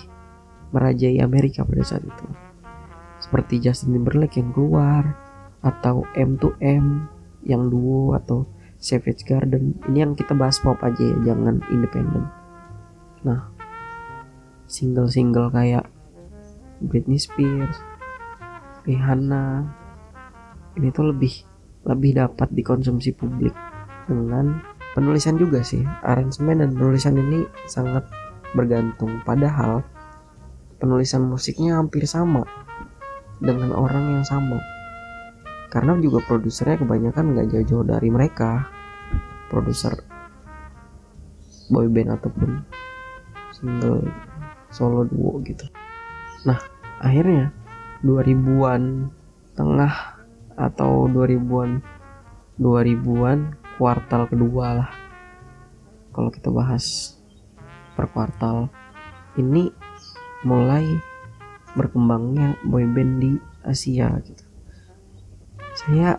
merajai 0.76 1.24
Amerika 1.24 1.64
pada 1.64 1.86
saat 1.86 2.04
itu. 2.04 2.26
Seperti 3.24 3.64
Justin 3.64 3.96
Timberlake 3.96 4.42
yang 4.42 4.52
keluar 4.52 5.16
atau 5.64 6.04
M2M 6.18 7.08
yang 7.48 7.72
duo 7.72 8.18
atau 8.18 8.46
Savage 8.78 9.24
Garden. 9.26 9.78
Ini 9.90 10.06
yang 10.06 10.14
kita 10.14 10.36
bahas 10.36 10.60
pop 10.60 10.78
aja 10.84 11.00
ya 11.00 11.18
jangan 11.24 11.64
independen. 11.72 12.28
Nah 13.24 13.57
single-single 14.68 15.50
kayak 15.52 15.88
Britney 16.84 17.18
Spears 17.18 17.80
Rihanna 18.88 19.68
ini 20.78 20.94
tuh 20.94 21.12
lebih 21.12 21.34
lebih 21.84 22.20
dapat 22.20 22.52
dikonsumsi 22.54 23.16
publik 23.16 23.56
dengan 24.08 24.64
penulisan 24.96 25.36
juga 25.36 25.64
sih. 25.64 25.84
Aransemen 26.04 26.64
dan 26.64 26.72
penulisan 26.76 27.20
ini 27.20 27.44
sangat 27.68 28.08
bergantung. 28.56 29.24
Padahal 29.28 29.84
penulisan 30.80 31.28
musiknya 31.28 31.80
hampir 31.80 32.08
sama 32.08 32.48
dengan 33.44 33.76
orang 33.76 34.20
yang 34.20 34.26
sama. 34.26 34.60
Karena 35.68 36.00
juga 36.00 36.24
produsernya 36.24 36.80
kebanyakan 36.80 37.36
nggak 37.36 37.48
jauh-jauh 37.52 37.86
dari 37.88 38.08
mereka. 38.08 38.68
Produser 39.48 39.96
boyband 41.72 42.16
ataupun 42.16 42.64
single 43.52 44.08
solo 44.72 45.08
duo 45.08 45.40
gitu. 45.44 45.66
Nah 46.46 46.60
akhirnya 47.02 47.54
2000-an 48.06 49.10
tengah 49.58 49.94
atau 50.58 51.10
2000-an 51.10 51.82
2000-an 52.58 53.40
kuartal 53.78 54.26
kedua 54.26 54.82
lah. 54.82 54.92
Kalau 56.14 56.34
kita 56.34 56.50
bahas 56.50 57.18
per 57.94 58.10
kuartal 58.10 58.70
ini 59.38 59.70
mulai 60.42 60.98
berkembangnya 61.78 62.58
boyband 62.66 63.22
di 63.22 63.32
Asia 63.62 64.10
gitu. 64.26 64.46
Saya 65.78 66.18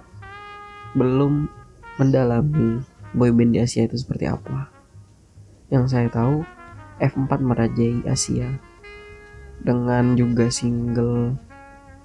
belum 0.94 1.50
mendalami 1.98 2.78
boyband 3.10 3.54
di 3.54 3.58
Asia 3.58 3.90
itu 3.90 3.98
seperti 3.98 4.30
apa. 4.30 4.70
Yang 5.66 5.84
saya 5.98 6.08
tahu 6.14 6.46
F4 6.98 7.30
merajai 7.38 8.02
Asia 8.06 8.58
dengan 9.62 10.14
juga 10.14 10.50
single 10.50 11.34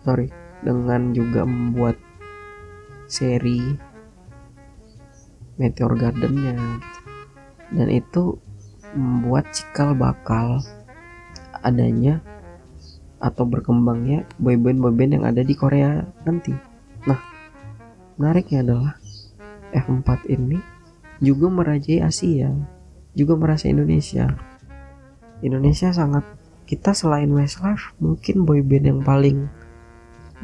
sorry 0.02 0.30
dengan 0.64 1.14
juga 1.14 1.46
membuat 1.46 1.98
seri 3.06 3.78
Meteor 5.58 5.94
Gardennya 5.94 6.58
gitu. 6.58 7.00
dan 7.78 7.88
itu 7.90 8.24
membuat 8.94 9.50
cikal 9.54 9.94
bakal 9.98 10.62
adanya 11.62 12.22
atau 13.24 13.48
berkembangnya 13.48 14.28
boyband 14.38 14.84
boyband 14.84 15.12
yang 15.20 15.26
ada 15.26 15.42
di 15.42 15.56
Korea 15.56 16.04
nanti. 16.28 16.52
Nah, 17.08 17.20
menariknya 18.20 18.66
adalah 18.68 18.94
F4 19.72 20.28
ini 20.30 20.60
juga 21.24 21.48
merajai 21.48 22.04
Asia, 22.04 22.52
juga 23.16 23.34
merasa 23.40 23.72
Indonesia. 23.72 24.28
Indonesia 25.44 25.92
sangat 25.92 26.24
kita 26.64 26.96
selain 26.96 27.30
Westlife 27.36 27.92
mungkin 28.00 28.48
boyband 28.48 28.86
yang 28.88 29.02
paling 29.04 29.52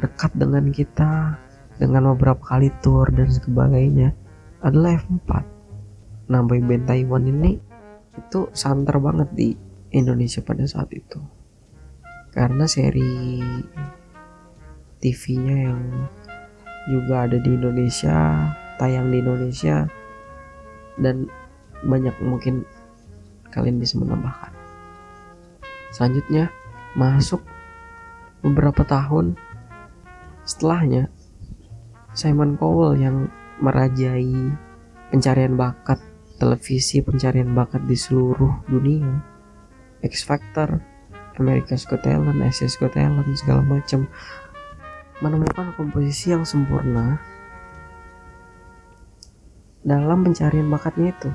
dekat 0.04 0.30
dengan 0.36 0.68
kita 0.68 1.40
dengan 1.80 2.12
beberapa 2.12 2.44
kali 2.44 2.68
tour 2.84 3.08
dan 3.08 3.32
sebagainya 3.32 4.12
adalah 4.60 5.00
F4 5.00 5.30
nah 6.28 6.44
boyband 6.44 6.84
Taiwan 6.84 7.26
ini 7.26 7.58
itu 8.20 8.50
santer 8.52 9.00
banget 9.00 9.28
di 9.32 9.48
Indonesia 9.94 10.42
pada 10.42 10.62
saat 10.66 10.90
itu. 10.94 11.18
Karena 12.30 12.66
seri 12.66 13.42
TV-nya 15.02 15.56
yang 15.70 15.82
juga 16.86 17.26
ada 17.26 17.38
di 17.38 17.50
Indonesia 17.50 18.46
tayang 18.78 19.10
di 19.10 19.18
Indonesia 19.18 19.84
dan 20.96 21.26
banyak 21.84 22.14
mungkin 22.22 22.64
kalian 23.50 23.82
bisa 23.82 23.98
menambahkan 23.98 24.59
selanjutnya 25.90 26.50
masuk 26.94 27.42
beberapa 28.40 28.82
tahun 28.82 29.36
Setelahnya, 30.50 31.06
Simon 32.10 32.58
Cowell 32.58 32.98
yang 32.98 33.30
merajai 33.62 34.50
pencarian 35.14 35.54
bakat 35.54 36.02
televisi 36.42 37.04
pencarian 37.04 37.54
bakat 37.54 37.84
di 37.86 37.94
seluruh 37.94 38.64
dunia. 38.66 39.22
X 40.02 40.26
Factor, 40.26 40.80
America's 41.38 41.86
Got 41.86 42.02
Talent, 42.02 42.42
SS 42.42 42.82
Got 42.82 42.98
Talent, 42.98 43.30
segala 43.38 43.62
macam 43.62 44.10
menemukan 45.22 45.76
komposisi 45.78 46.34
yang 46.34 46.42
sempurna 46.42 47.20
dalam 49.86 50.26
pencarian 50.26 50.66
bakatnya 50.66 51.14
itu. 51.14 51.30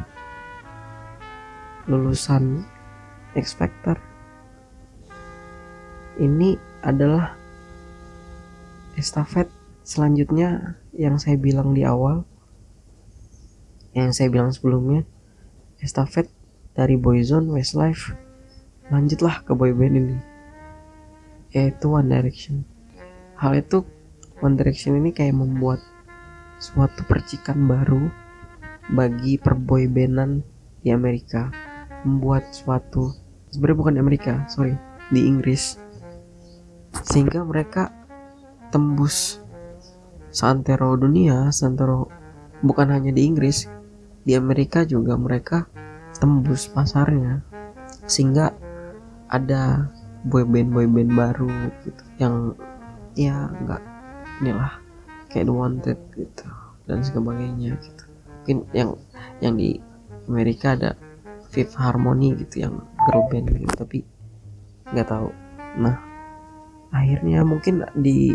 Lulusan 1.88 2.68
X 3.38 3.56
Factor 3.56 3.96
ini 6.22 6.56
adalah 6.86 7.36
estafet 8.96 9.52
selanjutnya 9.84 10.80
yang 10.96 11.20
saya 11.20 11.36
bilang 11.36 11.76
di 11.76 11.84
awal. 11.84 12.24
Yang 13.96 14.20
saya 14.20 14.28
bilang 14.32 14.52
sebelumnya 14.52 15.08
estafet 15.80 16.28
dari 16.76 17.00
Boyzone 17.00 17.52
Westlife. 17.52 18.16
Lanjutlah 18.92 19.42
ke 19.42 19.52
boyband 19.58 19.96
ini 19.98 20.18
yaitu 21.56 21.88
One 21.88 22.12
Direction. 22.12 22.68
Hal 23.40 23.56
itu 23.56 23.88
One 24.44 24.60
Direction 24.60 25.00
ini 25.00 25.16
kayak 25.16 25.40
membuat 25.40 25.80
suatu 26.60 27.08
percikan 27.08 27.64
baru 27.64 28.12
bagi 28.92 29.40
perboybandan 29.40 30.44
di 30.84 30.92
Amerika. 30.92 31.50
Membuat 32.06 32.52
suatu 32.54 33.16
sebenarnya 33.50 33.80
bukan 33.80 33.96
Amerika 33.98 34.34
sorry 34.52 34.78
di 35.10 35.26
Inggris 35.26 35.80
sehingga 37.06 37.46
mereka 37.46 37.94
tembus 38.74 39.40
santero 40.34 40.98
dunia, 40.98 41.54
santero 41.54 42.10
bukan 42.66 42.90
hanya 42.90 43.14
di 43.14 43.30
Inggris, 43.30 43.70
di 44.26 44.34
Amerika 44.34 44.84
juga 44.84 45.14
mereka 45.16 45.70
tembus 46.18 46.66
pasarnya. 46.68 47.46
Sehingga 48.10 48.52
ada 49.30 49.94
boyband 50.26 50.74
boyband 50.74 51.14
baru 51.14 51.50
gitu 51.86 52.04
yang 52.18 52.58
ya 53.14 53.54
nggak 53.54 53.82
inilah 54.42 54.74
kayak 55.30 55.46
The 55.46 55.54
Wanted 55.54 56.00
gitu 56.18 56.48
dan 56.90 57.06
sebagainya 57.06 57.78
gitu. 57.80 58.04
Mungkin 58.42 58.58
yang 58.74 58.90
yang 59.42 59.54
di 59.56 59.78
Amerika 60.26 60.74
ada 60.74 60.98
Fifth 61.54 61.78
Harmony 61.78 62.34
gitu 62.34 62.66
yang 62.66 62.82
girl 63.06 63.24
band 63.30 63.54
gitu 63.54 63.74
tapi 63.78 64.02
nggak 64.90 65.08
tahu. 65.08 65.30
Nah 65.80 66.05
akhirnya 66.96 67.44
mungkin 67.44 67.84
di 68.00 68.32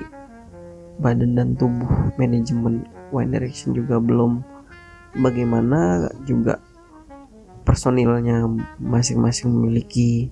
badan 1.01 1.33
dan 1.33 1.57
tubuh 1.57 2.13
manajemen 2.21 2.85
One 3.09 3.33
Direction 3.33 3.73
juga 3.73 3.97
belum 3.97 4.45
bagaimana 5.17 6.13
juga 6.29 6.61
personilnya 7.65 8.45
masing-masing 8.77 9.49
memiliki 9.49 10.29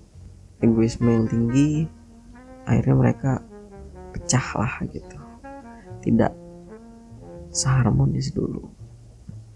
egoisme 0.60 1.08
yang 1.08 1.24
tinggi 1.24 1.88
akhirnya 2.68 2.96
mereka 3.00 3.30
pecah 4.12 4.46
lah 4.60 4.74
gitu. 4.92 5.18
Tidak 6.04 6.32
seharmonis 7.48 8.36
dulu. 8.36 8.68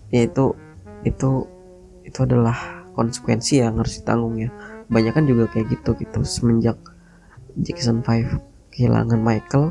Yaitu 0.09 0.57
itu 1.05 1.45
itu 2.03 2.19
adalah 2.25 2.89
konsekuensi 2.97 3.61
yang 3.61 3.77
harus 3.77 4.01
ditanggung 4.01 4.41
ya. 4.41 4.49
Banyak 4.89 5.13
kan 5.13 5.29
juga 5.29 5.45
kayak 5.53 5.77
gitu 5.77 5.93
gitu. 6.01 6.25
Semenjak 6.25 6.81
Jackson 7.61 8.01
5 8.01 8.52
kehilangan 8.73 9.21
Michael 9.21 9.71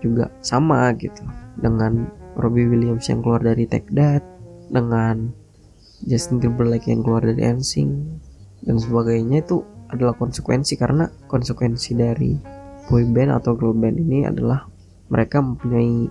juga 0.00 0.32
sama 0.42 0.90
gitu. 0.98 1.22
Dengan 1.60 2.08
Robbie 2.34 2.66
Williams 2.66 3.06
yang 3.12 3.20
keluar 3.20 3.44
dari 3.44 3.68
Take 3.68 3.92
That 3.92 4.24
dengan 4.72 5.30
Justin 6.08 6.42
Timberlake 6.42 6.90
yang 6.90 7.04
keluar 7.04 7.22
dari 7.22 7.44
NSYNC 7.44 7.92
dan 8.66 8.76
sebagainya 8.80 9.44
itu 9.44 9.62
adalah 9.92 10.16
konsekuensi. 10.16 10.74
Karena 10.80 11.06
konsekuensi 11.28 11.92
dari 11.94 12.34
boy 12.88 13.04
band 13.12 13.38
atau 13.38 13.54
girl 13.54 13.76
band 13.76 14.00
ini 14.00 14.26
adalah 14.26 14.66
mereka 15.12 15.44
mempunyai 15.44 16.08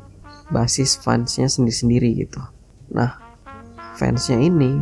basis 0.53 0.99
fansnya 1.01 1.49
sendiri-sendiri 1.49 2.23
gitu. 2.23 2.39
Nah 2.93 3.17
fansnya 3.97 4.39
ini 4.39 4.77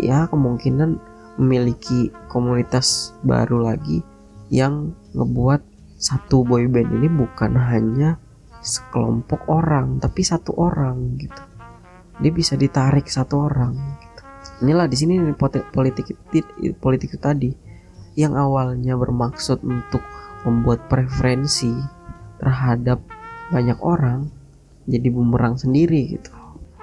ya 0.00 0.30
kemungkinan 0.30 0.96
memiliki 1.36 2.14
komunitas 2.30 3.10
baru 3.26 3.74
lagi 3.74 4.06
yang 4.54 4.94
ngebuat 5.18 5.73
satu 6.04 6.44
boy 6.44 6.68
band 6.68 6.92
ini 7.00 7.08
bukan 7.08 7.56
hanya 7.56 8.20
sekelompok 8.60 9.48
orang 9.48 9.96
tapi 10.04 10.20
satu 10.20 10.52
orang 10.60 11.16
gitu 11.16 11.42
dia 12.20 12.28
bisa 12.28 12.60
ditarik 12.60 13.08
satu 13.08 13.48
orang 13.48 13.72
gitu. 14.04 14.22
inilah 14.68 14.84
di 14.84 14.96
sini 15.00 15.14
politik 15.32 16.12
politik 16.76 17.08
itu 17.08 17.16
tadi 17.16 17.50
yang 18.20 18.36
awalnya 18.36 19.00
bermaksud 19.00 19.64
untuk 19.64 20.04
membuat 20.44 20.92
preferensi 20.92 21.72
terhadap 22.36 23.00
banyak 23.48 23.80
orang 23.80 24.28
jadi 24.84 25.08
bumerang 25.08 25.56
sendiri 25.56 26.20
gitu 26.20 26.32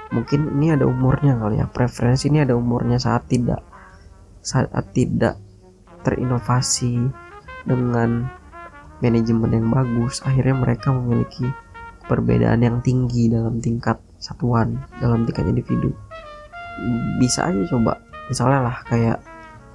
mungkin 0.10 0.58
ini 0.58 0.74
ada 0.74 0.90
umurnya 0.90 1.38
kali 1.38 1.62
ya 1.62 1.70
preferensi 1.70 2.28
ini 2.28 2.42
ada 2.42 2.58
umurnya 2.58 2.98
saat 2.98 3.30
tidak 3.30 3.62
saat 4.42 4.74
tidak 4.98 5.38
terinovasi 6.02 6.98
dengan 7.64 8.41
manajemen 9.02 9.52
yang 9.52 9.68
bagus 9.74 10.22
akhirnya 10.22 10.56
mereka 10.56 10.94
memiliki 10.94 11.50
perbedaan 12.06 12.62
yang 12.62 12.78
tinggi 12.86 13.30
dalam 13.30 13.58
tingkat 13.58 13.98
satuan 14.22 14.78
dalam 15.02 15.26
tingkat 15.26 15.50
individu. 15.50 15.92
Bisa 17.18 17.50
aja 17.50 17.62
coba. 17.74 17.98
Misalnya 18.30 18.60
lah 18.70 18.78
kayak 18.88 19.20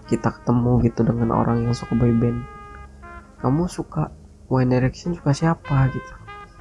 kita 0.07 0.31
ketemu 0.31 0.87
gitu 0.87 1.03
dengan 1.03 1.35
orang 1.35 1.67
yang 1.67 1.75
suka 1.75 1.99
boy 1.99 2.15
band. 2.15 2.41
Kamu 3.43 3.67
suka 3.67 4.15
One 4.47 4.71
Direction 4.71 5.13
suka 5.19 5.35
siapa 5.35 5.91
gitu? 5.91 6.13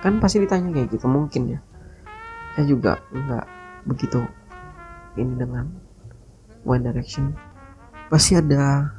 Kan 0.01 0.17
pasti 0.17 0.41
ditanya 0.41 0.73
kayak 0.73 0.89
gitu 0.91 1.05
mungkin 1.05 1.55
ya. 1.55 1.59
Saya 2.57 2.65
juga 2.65 2.97
nggak 3.13 3.45
begitu 3.85 4.25
ini 5.15 5.33
dengan 5.37 5.69
One 6.65 6.83
Direction. 6.83 7.37
Pasti 8.09 8.37
ada 8.37 8.89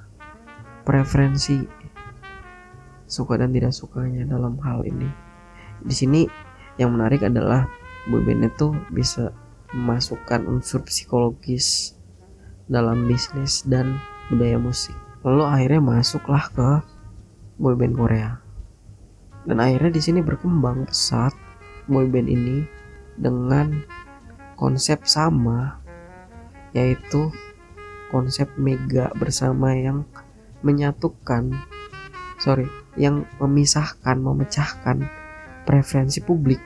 preferensi 0.86 1.85
suka 3.06 3.38
dan 3.38 3.54
tidak 3.54 3.72
sukanya 3.74 4.26
dalam 4.26 4.58
hal 4.62 4.82
ini. 4.82 5.08
Di 5.82 5.94
sini 5.94 6.22
yang 6.76 6.94
menarik 6.94 7.22
adalah 7.24 7.66
boyband 8.10 8.46
itu 8.46 8.74
bisa 8.92 9.32
memasukkan 9.74 10.46
unsur 10.46 10.82
psikologis 10.86 11.98
dalam 12.66 13.06
bisnis 13.06 13.62
dan 13.66 13.98
budaya 14.30 14.58
musik. 14.58 14.94
Lalu 15.26 15.42
akhirnya 15.42 15.82
masuklah 15.82 16.44
ke 16.50 16.70
boyband 17.58 17.94
Korea. 17.94 18.30
Dan 19.46 19.62
akhirnya 19.62 19.94
di 19.94 20.02
sini 20.02 20.20
berkembang 20.22 20.90
pesat 20.90 21.34
boyband 21.86 22.26
ini 22.26 22.66
dengan 23.16 23.86
konsep 24.58 25.06
sama 25.06 25.78
yaitu 26.76 27.32
konsep 28.10 28.50
mega 28.60 29.08
bersama 29.16 29.72
yang 29.72 30.04
menyatukan 30.60 31.52
sorry 32.36 32.68
yang 32.96 33.28
memisahkan, 33.40 34.16
memecahkan 34.16 35.04
preferensi 35.68 36.24
publik 36.24 36.60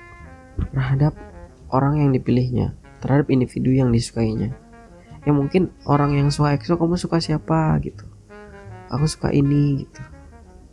terhadap 0.71 1.15
orang 1.71 2.03
yang 2.03 2.11
dipilihnya, 2.15 2.75
terhadap 3.03 3.31
individu 3.31 3.75
yang 3.75 3.91
disukainya. 3.91 4.55
Ya 5.27 5.33
mungkin 5.37 5.75
orang 5.85 6.17
yang 6.17 6.29
suka 6.33 6.57
EXO 6.57 6.81
kamu 6.81 6.97
suka 6.97 7.21
siapa 7.21 7.77
gitu. 7.85 8.09
Aku 8.91 9.05
suka 9.07 9.31
ini 9.31 9.85
gitu. 9.85 10.03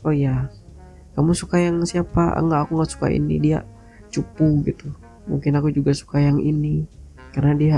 Oh 0.07 0.15
ya, 0.15 0.49
kamu 1.17 1.33
suka 1.33 1.59
yang 1.59 1.83
siapa? 1.83 2.37
Enggak, 2.37 2.69
aku 2.69 2.79
nggak 2.79 2.91
suka 2.93 3.07
ini 3.11 3.41
dia 3.41 3.65
cupu 4.13 4.63
gitu. 4.63 4.93
Mungkin 5.27 5.59
aku 5.59 5.73
juga 5.75 5.91
suka 5.91 6.23
yang 6.23 6.39
ini 6.39 6.87
karena 7.35 7.53
dia 7.57 7.77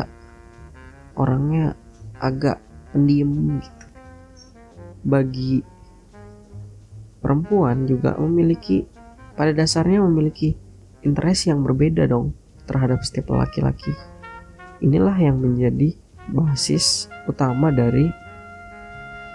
orangnya 1.17 1.73
agak 2.21 2.61
pendiam 2.93 3.59
gitu. 3.59 3.85
Bagi 5.03 5.63
perempuan 7.19 7.85
juga 7.85 8.15
memiliki 8.19 8.87
pada 9.35 9.55
dasarnya 9.55 10.03
memiliki 10.03 10.55
interest 11.03 11.47
yang 11.47 11.63
berbeda 11.63 12.07
dong 12.07 12.35
terhadap 12.67 13.03
setiap 13.03 13.31
laki-laki. 13.35 13.95
Inilah 14.83 15.15
yang 15.15 15.39
menjadi 15.39 15.95
basis 16.31 17.07
utama 17.27 17.71
dari 17.71 18.11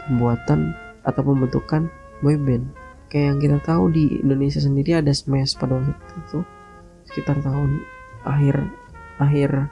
pembuatan 0.05 0.77
atau 1.05 1.23
pembentukan 1.25 1.89
boyband. 2.21 2.69
Kayak 3.09 3.25
yang 3.31 3.39
kita 3.41 3.59
tahu 3.63 3.85
di 3.93 4.05
Indonesia 4.21 4.61
sendiri 4.61 4.99
ada 4.99 5.13
Smash 5.13 5.57
pada 5.57 5.79
waktu 5.79 6.15
itu 6.25 6.41
sekitar 7.09 7.39
tahun 7.45 7.85
akhir 8.25 8.57
akhir 9.21 9.71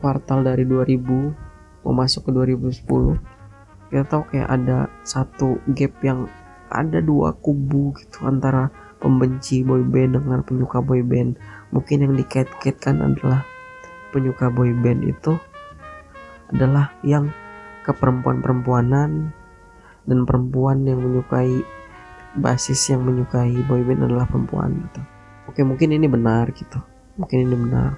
kuartal 0.00 0.42
dari 0.42 0.64
2000 0.66 1.86
mau 1.86 1.94
masuk 1.94 2.26
ke 2.26 2.30
2010 2.34 2.82
kita 3.92 4.04
tahu 4.10 4.22
kayak 4.34 4.50
ada 4.50 4.90
satu 5.06 5.62
gap 5.78 5.94
yang 6.02 6.26
ada 6.70 6.98
dua 7.02 7.36
kubu 7.36 7.94
gitu 7.98 8.26
antara 8.26 8.70
pembenci 8.98 9.62
boyband 9.62 10.16
dengan 10.18 10.40
penyuka 10.42 10.80
boyband 10.80 11.36
mungkin 11.70 11.96
yang 12.02 12.14
dikait-kaitkan 12.16 13.02
adalah 13.02 13.44
penyuka 14.10 14.48
boyband 14.48 15.04
itu 15.04 15.36
adalah 16.50 16.94
yang 17.02 17.30
ke 17.82 17.92
perempuan-perempuanan 17.94 19.30
dan 20.06 20.18
perempuan 20.22 20.86
yang 20.86 21.02
menyukai 21.02 21.62
basis 22.38 22.90
yang 22.90 23.02
menyukai 23.02 23.54
boyband 23.66 24.06
adalah 24.06 24.26
perempuan 24.26 24.74
gitu. 24.90 25.02
Oke 25.50 25.62
mungkin 25.62 25.94
ini 25.94 26.06
benar 26.06 26.50
gitu. 26.54 26.78
Mungkin 27.18 27.46
ini 27.46 27.56
benar. 27.56 27.94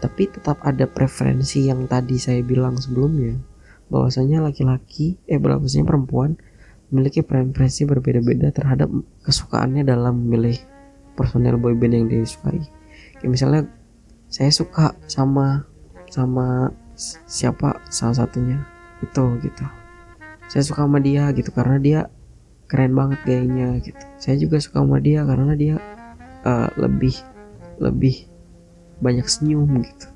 Tapi 0.00 0.28
tetap 0.28 0.60
ada 0.60 0.84
preferensi 0.84 1.66
yang 1.66 1.88
tadi 1.88 2.20
saya 2.20 2.44
bilang 2.44 2.76
sebelumnya 2.76 3.36
bahwasanya 3.88 4.42
laki-laki 4.42 5.16
eh 5.30 5.38
bahwasanya 5.38 5.86
perempuan 5.86 6.36
memiliki 6.90 7.22
preferensi 7.22 7.82
berbeda-beda 7.82 8.54
terhadap 8.54 8.86
kesukaannya 9.26 9.82
dalam 9.82 10.26
memilih 10.26 10.58
personel 11.18 11.58
boyband 11.58 11.94
yang 11.96 12.06
disukai. 12.06 12.62
Kayak 13.18 13.30
misalnya 13.32 13.62
saya 14.30 14.50
suka 14.52 14.94
sama 15.10 15.66
sama 16.12 16.70
siapa 17.26 17.82
salah 17.90 18.24
satunya 18.24 18.62
itu 19.02 19.24
gitu. 19.42 19.64
Saya 20.46 20.62
suka 20.62 20.86
sama 20.86 21.02
dia 21.02 21.34
gitu 21.34 21.50
karena 21.50 21.76
dia 21.82 22.00
keren 22.70 22.94
banget 22.94 23.18
gayanya 23.26 23.82
gitu. 23.82 24.04
Saya 24.22 24.36
juga 24.38 24.62
suka 24.62 24.82
sama 24.82 25.02
dia 25.02 25.26
karena 25.26 25.52
dia 25.58 25.76
uh, 26.46 26.70
lebih 26.78 27.14
lebih 27.82 28.30
banyak 29.02 29.26
senyum 29.26 29.82
gitu. 29.82 30.06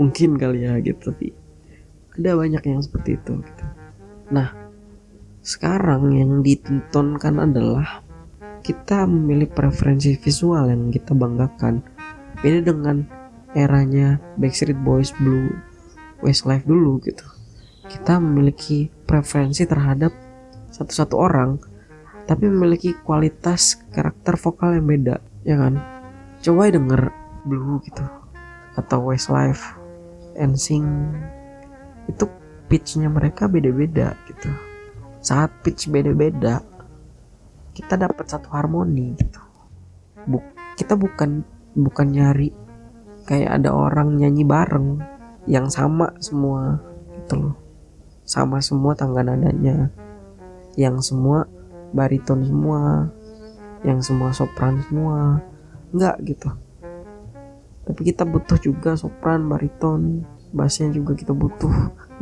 Mungkin 0.00 0.40
kali 0.40 0.64
ya 0.64 0.80
gitu 0.80 1.12
tapi 1.12 1.32
ada 2.16 2.32
banyak 2.32 2.62
yang 2.64 2.80
seperti 2.80 3.20
itu 3.20 3.32
gitu. 3.44 3.64
Nah, 4.32 4.65
sekarang 5.46 6.10
yang 6.10 6.42
ditontonkan 6.42 7.38
adalah 7.38 8.02
kita 8.66 9.06
memilih 9.06 9.46
preferensi 9.46 10.18
visual 10.18 10.66
yang 10.66 10.90
kita 10.90 11.14
banggakan. 11.14 11.86
Beda 12.42 12.74
dengan 12.74 13.06
eranya 13.54 14.18
Backstreet 14.42 14.74
Boys, 14.82 15.14
Blue, 15.14 15.54
Westlife 16.18 16.66
dulu 16.66 16.98
gitu. 17.06 17.22
Kita 17.86 18.18
memiliki 18.18 18.90
preferensi 19.06 19.62
terhadap 19.62 20.10
satu-satu 20.74 21.14
orang, 21.14 21.62
tapi 22.26 22.50
memiliki 22.50 22.98
kualitas 23.06 23.86
karakter 23.94 24.34
vokal 24.34 24.74
yang 24.74 24.90
beda, 24.90 25.22
ya 25.46 25.62
kan? 25.62 25.78
Coba 26.42 26.74
denger 26.74 27.14
Blue 27.46 27.78
gitu, 27.86 28.02
atau 28.74 28.98
Westlife, 29.14 29.78
NSYNC, 30.34 30.90
itu 32.10 32.26
pitchnya 32.66 33.06
mereka 33.06 33.46
beda-beda 33.46 34.18
gitu 34.26 34.65
saat 35.26 35.50
pitch 35.66 35.90
beda-beda. 35.90 36.62
Kita 37.74 37.98
dapat 37.98 38.30
satu 38.30 38.54
harmoni 38.54 39.18
gitu. 39.18 39.42
Buk 40.30 40.46
kita 40.78 40.94
bukan 40.94 41.42
bukan 41.74 42.06
nyari 42.14 42.54
kayak 43.26 43.58
ada 43.58 43.74
orang 43.74 44.14
nyanyi 44.14 44.46
bareng 44.46 45.02
yang 45.50 45.66
sama 45.66 46.14
semua 46.22 46.78
gitu 47.18 47.34
loh. 47.42 47.56
Sama 48.22 48.62
semua 48.62 48.94
tangga 48.94 49.26
nadanya. 49.26 49.90
Yang 50.78 51.10
semua 51.10 51.50
bariton 51.90 52.46
semua. 52.46 53.10
Yang 53.82 54.14
semua 54.14 54.30
sopran 54.30 54.78
semua. 54.86 55.42
Enggak 55.90 56.16
gitu. 56.22 56.50
Tapi 57.86 58.00
kita 58.02 58.22
butuh 58.22 58.58
juga 58.62 58.94
sopran 58.94 59.46
bariton 59.50 60.22
bassnya 60.54 60.90
juga 60.94 61.18
kita 61.18 61.34
butuh. 61.34 61.70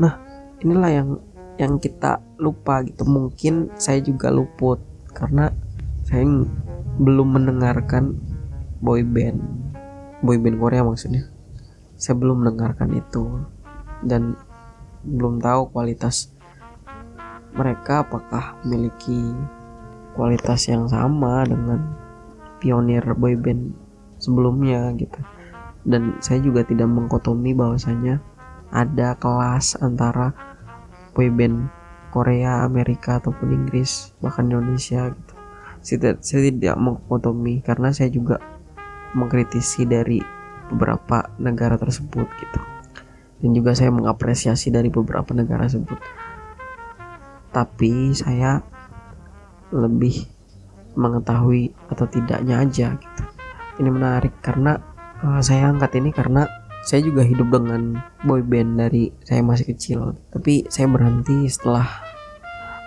Nah 0.01 0.21
inilah 0.65 0.91
yang 0.93 1.09
yang 1.61 1.79
kita 1.79 2.19
lupa 2.39 2.83
gitu. 2.83 3.07
Mungkin 3.07 3.75
saya 3.79 4.03
juga 4.03 4.31
luput 4.31 4.83
karena 5.15 5.51
saya 6.05 6.27
belum 6.99 7.29
mendengarkan 7.41 8.15
boy 8.83 9.03
band 9.03 9.41
boy 10.21 10.37
band 10.39 10.57
Korea 10.59 10.83
maksudnya. 10.83 11.29
Saya 11.95 12.19
belum 12.19 12.43
mendengarkan 12.43 12.91
itu 12.95 13.45
dan 14.03 14.35
belum 15.05 15.39
tahu 15.39 15.71
kualitas 15.71 16.33
mereka 17.55 18.03
apakah 18.03 18.59
memiliki 18.67 19.31
kualitas 20.19 20.67
yang 20.67 20.91
sama 20.91 21.47
dengan 21.47 21.95
pionir 22.59 23.05
boyband 23.15 23.75
sebelumnya 24.19 24.91
gitu. 24.99 25.21
Dan 25.85 26.17
saya 26.19 26.41
juga 26.41 26.65
tidak 26.65 26.89
mengkotomi 26.89 27.53
bahwasanya 27.53 28.19
ada 28.75 29.15
kelas 29.21 29.79
antara 29.79 30.33
boyband 31.15 31.71
Korea, 32.15 32.63
Amerika 32.63 33.19
ataupun 33.19 33.51
Inggris 33.51 34.15
bahkan 34.23 34.47
Indonesia 34.47 35.11
gitu. 35.11 35.35
Saya, 35.85 36.17
saya 36.23 36.41
tidak 36.49 36.77
mengkotomi 36.79 37.63
karena 37.63 37.91
saya 37.91 38.09
juga 38.11 38.39
mengkritisi 39.15 39.87
dari 39.87 40.23
beberapa 40.71 41.35
negara 41.43 41.79
tersebut 41.79 42.27
gitu. 42.39 42.61
Dan 43.43 43.51
juga 43.53 43.77
saya 43.77 43.91
mengapresiasi 43.93 44.71
dari 44.71 44.89
beberapa 44.89 45.35
negara 45.37 45.67
tersebut. 45.67 45.99
Tapi 47.51 48.15
saya 48.17 48.63
lebih 49.75 50.27
mengetahui 50.95 51.75
atau 51.91 52.07
tidaknya 52.07 52.63
aja 52.63 52.95
gitu. 52.95 53.25
Ini 53.83 53.91
menarik 53.91 54.39
karena 54.39 54.79
uh, 55.23 55.43
saya 55.43 55.67
angkat 55.71 55.99
ini 55.99 56.15
karena 56.15 56.47
saya 56.85 57.01
juga 57.01 57.25
hidup 57.25 57.49
dengan 57.49 57.97
boy 58.29 58.45
band 58.45 58.77
dari 58.77 59.09
saya 59.25 59.41
masih 59.41 59.73
kecil. 59.73 60.13
Tapi 60.29 60.69
saya 60.69 60.85
berhenti 60.93 61.49
setelah 61.49 61.89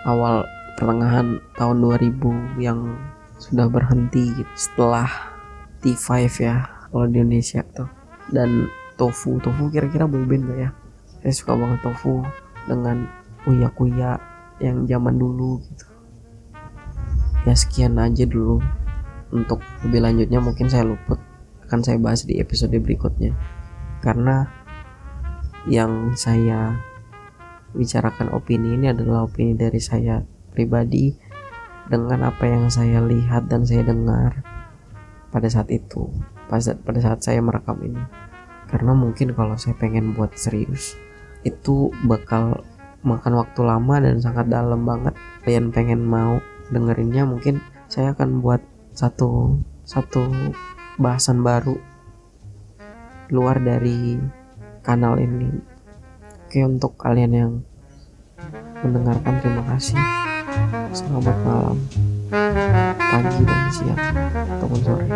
awal 0.06 0.46
pertengahan 0.78 1.42
tahun 1.58 1.82
2000 1.82 2.62
yang 2.62 2.94
sudah 3.42 3.66
berhenti 3.66 4.38
gitu. 4.38 4.52
setelah 4.54 5.10
T5 5.82 6.30
ya 6.38 6.62
kalau 6.94 7.10
di 7.10 7.18
Indonesia 7.18 7.66
tuh. 7.74 7.90
Dan 8.30 8.70
tofu 8.94 9.42
tofu 9.42 9.66
kira-kira 9.74 10.06
boy 10.06 10.22
band 10.22 10.46
gak 10.46 10.58
ya? 10.62 10.70
Saya 11.26 11.34
suka 11.34 11.52
banget 11.58 11.82
tofu 11.82 12.22
dengan 12.70 13.10
uya 13.50 13.66
kuya 13.74 14.22
yang 14.62 14.86
zaman 14.86 15.18
dulu 15.18 15.58
gitu. 15.66 15.86
Ya 17.50 17.54
sekian 17.58 17.98
aja 17.98 18.22
dulu. 18.30 18.62
Untuk 19.34 19.58
lebih 19.82 20.06
lanjutnya 20.06 20.38
mungkin 20.38 20.70
saya 20.70 20.86
luput. 20.86 21.18
Akan 21.66 21.82
saya 21.82 21.98
bahas 21.98 22.22
di 22.22 22.38
episode 22.38 22.78
berikutnya 22.78 23.57
karena 24.00 24.48
yang 25.66 26.14
saya 26.14 26.78
bicarakan 27.76 28.32
opini 28.32 28.78
ini 28.78 28.90
adalah 28.90 29.28
opini 29.28 29.52
dari 29.52 29.78
saya 29.82 30.24
pribadi 30.54 31.12
dengan 31.88 32.28
apa 32.28 32.44
yang 32.48 32.68
saya 32.72 33.00
lihat 33.04 33.48
dan 33.48 33.64
saya 33.64 33.84
dengar 33.84 34.44
pada 35.28 35.48
saat 35.48 35.68
itu 35.68 36.08
pada 36.48 37.00
saat 37.00 37.20
saya 37.20 37.44
merekam 37.44 37.76
ini. 37.84 38.00
Karena 38.68 38.92
mungkin 38.92 39.32
kalau 39.32 39.56
saya 39.56 39.76
pengen 39.76 40.12
buat 40.16 40.36
serius 40.36 40.96
itu 41.44 41.92
bakal 42.04 42.64
makan 43.04 43.38
waktu 43.40 43.60
lama 43.64 44.00
dan 44.00 44.20
sangat 44.20 44.48
dalam 44.48 44.84
banget. 44.84 45.16
Kalian 45.44 45.72
pengen 45.72 46.04
mau 46.04 46.40
dengerinnya 46.68 47.24
mungkin 47.24 47.60
saya 47.88 48.12
akan 48.12 48.44
buat 48.44 48.60
satu 48.92 49.56
satu 49.88 50.28
bahasan 51.00 51.40
baru 51.40 51.80
luar 53.28 53.60
dari 53.60 54.16
kanal 54.80 55.20
ini. 55.20 55.52
Oke 56.48 56.64
untuk 56.64 56.96
kalian 56.96 57.32
yang 57.32 57.52
mendengarkan 58.80 59.34
terima 59.44 59.62
kasih. 59.74 60.00
Selamat 60.96 61.36
malam 61.44 61.76
pagi 62.96 63.40
dan 63.44 63.68
siang 63.72 64.00
ataupun 64.56 64.80
sore 64.84 65.08